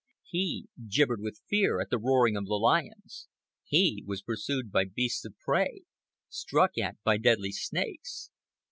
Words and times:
He 0.23 0.67
gibbered 0.87 1.21
with 1.21 1.43
fear 1.47 1.79
at 1.79 1.91
the 1.91 1.99
roaring 1.99 2.35
of 2.35 2.47
the 2.47 2.55
lions. 2.55 3.27
He 3.63 4.03
was 4.07 4.23
pursued 4.23 4.71
by 4.71 4.85
beasts 4.85 5.25
of 5.25 5.37
prey, 5.37 5.83
struck 6.27 6.75
at 6.79 6.95
by 7.03 7.17
deadly 7.17 7.51
snakes. 7.51 8.31